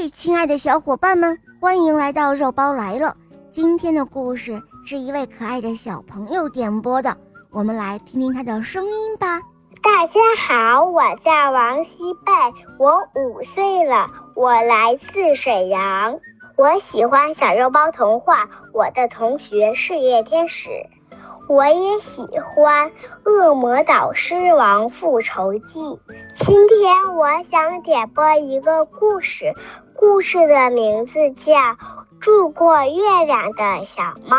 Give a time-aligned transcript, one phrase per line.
[0.00, 3.16] 嘿，亲爱的小伙伴们，欢迎来到肉包来了。
[3.50, 7.16] 今天的故事是一位可爱的小朋友点播的，
[7.50, 9.40] 我们来听听他的声音吧。
[9.82, 12.32] 大家好，我叫王希贝，
[12.78, 14.06] 我五岁了，
[14.36, 16.20] 我来自沈阳。
[16.54, 20.70] 我喜欢小肉包童话，我的同学是夜天使。
[21.48, 22.90] 我也喜欢
[23.24, 25.78] 《恶魔导师王复仇记》。
[26.40, 29.54] 今天我想点播一个故事，
[29.94, 31.52] 故事的名字叫
[32.20, 34.36] 《住过月亮的小猫》。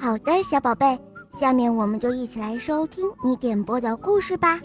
[0.00, 0.98] 好的，小宝贝，
[1.38, 4.58] 下面我们就一起来收听你点播的故事吧。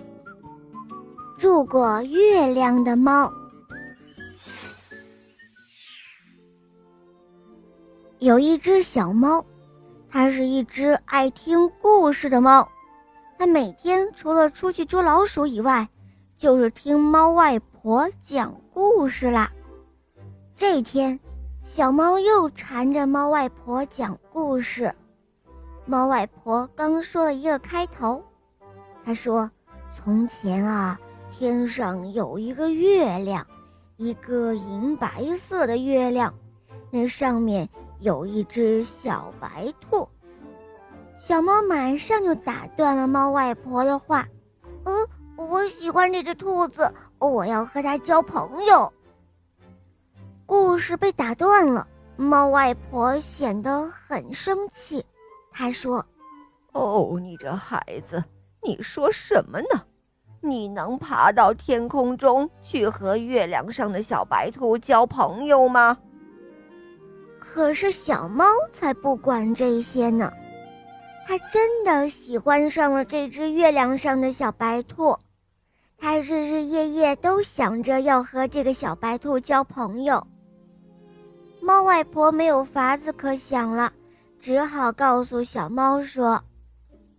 [1.38, 3.29] 住过月亮的猫，
[8.20, 9.43] 有一只小猫。
[10.09, 12.67] 它是一只爱听故事的猫，
[13.38, 15.88] 它每天除了出去捉老鼠以外，
[16.38, 19.51] 就是听猫外婆讲故事啦。
[20.55, 21.20] 这天，
[21.63, 24.93] 小猫又缠着猫外婆讲故事。
[25.85, 28.23] 猫外婆刚说了一个开头，
[29.04, 29.49] 她说
[29.91, 30.99] ：“从前啊，
[31.32, 33.45] 天上有一个月亮，
[33.98, 36.34] 一个银白色的月亮，
[36.89, 37.67] 那上面……”
[37.99, 40.07] 有一只小白兔，
[41.17, 44.27] 小猫马上就打断了猫外婆的话
[44.85, 44.93] ：“呃，
[45.35, 48.91] 我喜欢这只兔子，我要和它交朋友。”
[50.45, 55.04] 故事被打断了，猫外婆显得很生气。
[55.51, 56.05] 她说
[56.73, 58.23] ：“哦，你这孩子，
[58.61, 59.84] 你说什么呢？
[60.39, 65.97] 你能爬到天空中去和月亮上的小白兔交朋友吗？”
[67.53, 70.31] 可是小猫才不管这些呢，
[71.25, 75.17] 它真的喜欢上了这只月亮上的小白兔，
[75.97, 80.25] 它日日夜夜都想着要和这个小白兔交朋友。
[81.59, 83.91] 猫外婆没有法子可想了，
[84.39, 86.41] 只好告诉小猫说：“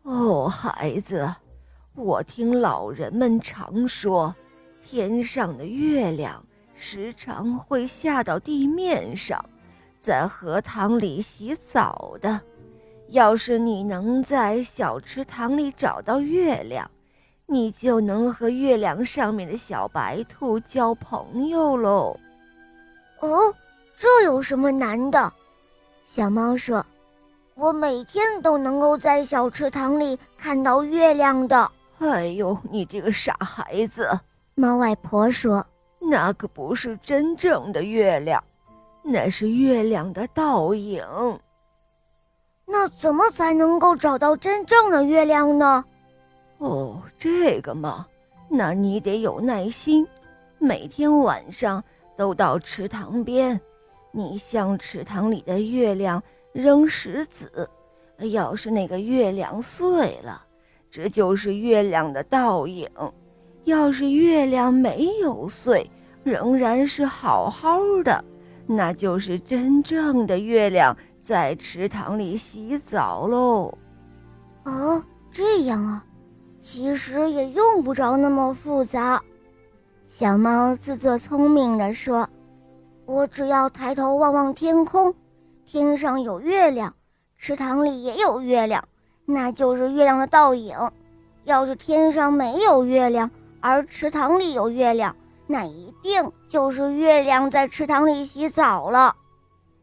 [0.04, 1.28] 哦，孩子，
[1.96, 4.32] 我听老人们常说，
[4.80, 6.42] 天上的月亮
[6.74, 9.44] 时常会下到地面上。”
[9.98, 12.40] 在荷塘里洗澡的，
[13.08, 16.88] 要是你能在小池塘里找到月亮，
[17.46, 22.16] 你就能和月亮上面的小白兔交朋友喽。
[23.20, 23.52] 哦，
[23.96, 25.32] 这有什么难的？
[26.04, 26.84] 小猫说
[27.54, 34.08] ：“我每天都能够在小池塘里看到月亮的。”哎呦，你这个傻孩子！
[34.54, 35.66] 猫外婆说
[35.98, 38.42] ：“那可不是真正的月亮。”
[39.10, 41.02] 那是月亮的倒影。
[42.66, 45.82] 那怎么才能够找到真正的月亮呢？
[46.58, 48.06] 哦，这个嘛，
[48.50, 50.06] 那你得有耐心，
[50.58, 51.82] 每天晚上
[52.18, 53.58] 都到池塘边，
[54.12, 57.66] 你向池塘里的月亮扔石子，
[58.18, 60.44] 要是那个月亮碎了，
[60.90, 62.86] 这就是月亮的倒影；
[63.64, 65.90] 要是月亮没有碎，
[66.22, 68.22] 仍然是好好的。
[68.70, 73.72] 那就是真正的月亮在池塘里洗澡喽。
[74.64, 75.02] 哦，
[75.32, 76.04] 这样啊，
[76.60, 79.22] 其实也用不着那么复杂。
[80.04, 82.28] 小猫自作聪明地说
[83.06, 85.14] ：“我只要抬头望望天空，
[85.64, 86.94] 天上有月亮，
[87.38, 88.86] 池塘里也有月亮，
[89.24, 90.76] 那就是月亮的倒影。
[91.44, 93.30] 要是天上没有月亮，
[93.60, 95.16] 而池塘里有月亮。”
[95.50, 99.16] 那一定就是月亮在池塘里洗澡了。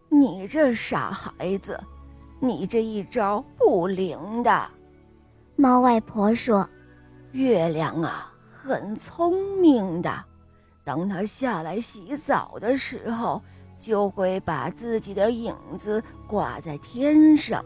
[0.09, 1.77] 你这傻孩子，
[2.39, 4.69] 你这一招不灵的。
[5.55, 6.69] 猫外婆说
[7.33, 10.23] ：“月亮啊，很聪明的。
[10.83, 13.41] 当它下来洗澡的时候，
[13.79, 17.65] 就会把自己的影子挂在天上。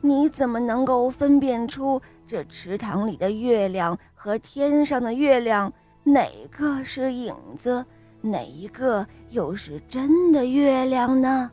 [0.00, 5.72] 你怎么能够分辨出这池塘里的月亮和天上的月亮？”
[6.08, 7.84] 哪个是影子，
[8.20, 11.50] 哪一个又是真的月亮呢？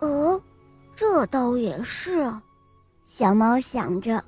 [0.00, 0.42] 哦，
[0.96, 2.28] 这倒也是。
[3.04, 4.20] 小猫想着，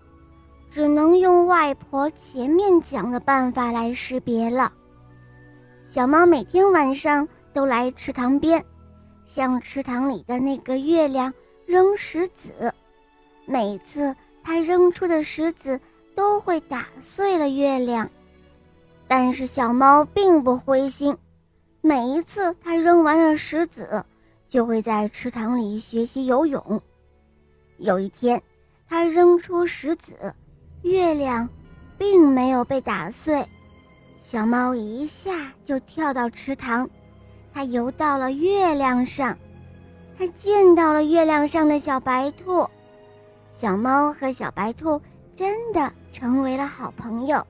[0.70, 4.72] 只能用外婆前面讲的办法来识别了。
[5.84, 8.64] 小猫每天晚上都来池塘边，
[9.26, 11.34] 向池塘里的那个月亮
[11.66, 12.72] 扔石子。
[13.46, 15.80] 每次它扔出的石子
[16.14, 18.08] 都会打碎了月亮。
[19.14, 21.14] 但是小猫并不灰心，
[21.82, 24.02] 每一次它扔完了石子，
[24.48, 26.80] 就会在池塘里学习游泳。
[27.76, 28.42] 有一天，
[28.88, 30.34] 它扔出石子，
[30.80, 31.46] 月亮
[31.98, 33.46] 并没有被打碎，
[34.22, 36.88] 小猫一下就跳到池塘，
[37.52, 39.36] 它游到了月亮上，
[40.16, 42.66] 它见到了月亮上的小白兔。
[43.50, 44.98] 小猫和小白兔
[45.36, 47.46] 真的成为了好朋友。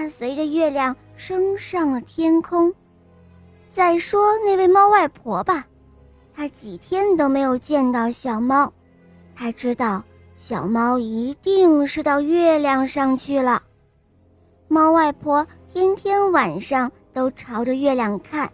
[0.00, 2.72] 它随着月亮升上了天空。
[3.68, 5.66] 再说那位猫外婆吧，
[6.34, 8.72] 她几天都没有见到小猫，
[9.36, 10.02] 她知道
[10.34, 13.62] 小猫一定是到月亮上去了。
[14.68, 18.50] 猫外婆天天晚上都朝着月亮看，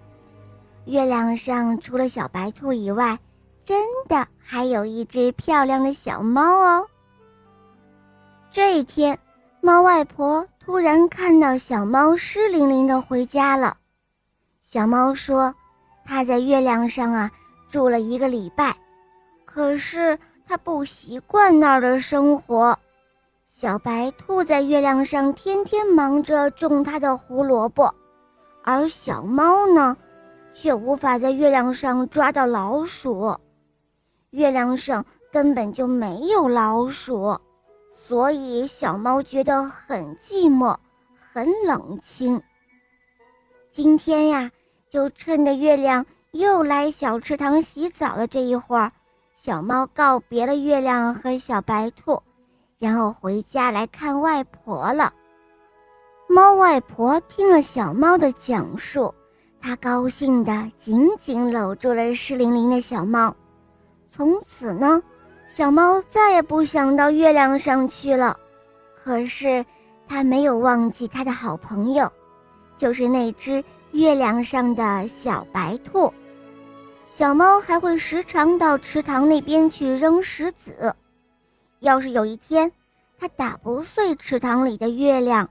[0.86, 3.16] 月亮上除了小白兔以外，
[3.64, 6.84] 真的还有一只漂亮的小猫哦。
[8.50, 9.16] 这一天，
[9.60, 13.76] 猫外婆突然看到小猫湿淋淋的回家了。
[14.62, 15.54] 小猫说
[16.04, 17.30] ：“它在月亮上啊
[17.70, 18.76] 住了一个礼拜，
[19.44, 22.76] 可是它不习惯那儿的生活。
[23.46, 27.94] 小白兔在月亮上天天忙着种它的胡萝卜，
[28.64, 29.96] 而小猫呢，
[30.52, 33.38] 却无法在月亮上抓到老鼠。
[34.30, 37.38] 月亮上根本就没有老鼠，
[38.06, 40.76] 所以小猫觉得很寂寞，
[41.32, 42.40] 很冷清。
[43.70, 44.50] 今天呀。”
[44.88, 48.92] 就趁着月亮又来小池塘洗澡的这一会儿，
[49.34, 52.22] 小猫告别了月亮和小白兔，
[52.78, 55.12] 然后回家来看外婆了。
[56.28, 59.12] 猫外婆听了小猫的讲述，
[59.60, 63.34] 她高兴地紧紧搂住了湿淋淋的小猫。
[64.08, 65.02] 从此呢，
[65.48, 68.38] 小猫再也不想到月亮上去了。
[69.02, 69.64] 可是，
[70.08, 72.10] 它没有忘记它的好朋友，
[72.76, 73.64] 就是那只。
[73.92, 76.12] 月亮上的小白兔，
[77.08, 80.94] 小猫还会时常到池塘那边去扔石子。
[81.78, 82.70] 要是有一天，
[83.18, 85.48] 它打不碎池塘里的月亮，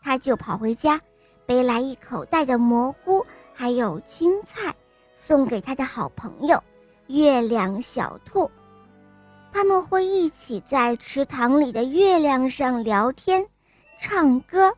[0.00, 1.00] 它就跑回家，
[1.44, 4.72] 背来一口袋的蘑菇，还有青菜，
[5.16, 6.62] 送给它的好朋友
[7.08, 8.48] 月亮小兔。
[9.52, 13.46] 他们会一起在池塘里的月亮上聊天、
[13.98, 14.72] 唱歌，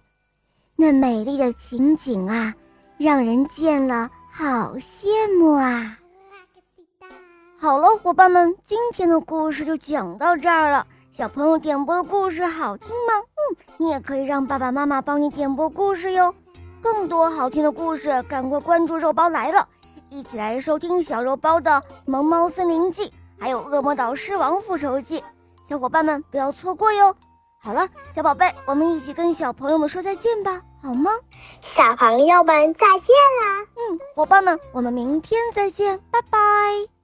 [0.77, 2.55] 那美丽的情景啊！
[2.97, 5.09] 让人见了好羡
[5.39, 5.99] 慕啊！
[7.59, 10.87] 好了，伙伴们，今天的故事就讲到这儿了。
[11.13, 13.13] 小朋友点播的故事好听吗？
[13.19, 16.35] 嗯，你也可以让爸爸妈妈帮你点播故事哟。
[16.81, 19.67] 更多好听的故事，赶快关注肉包来了，
[20.09, 21.71] 一起来收听小肉包的
[22.07, 23.09] 《萌猫森林记》，
[23.41, 25.19] 还有《恶魔岛狮王复仇记》，
[25.67, 27.17] 小伙伴们不要错过哟。
[27.63, 31.11] 好了，小宝贝，我们一起跟小朋友们说再见吧，好吗？
[31.63, 33.67] 小朋友们再见啦！
[33.77, 37.00] 嗯，伙伴们，我们明天再见，拜拜。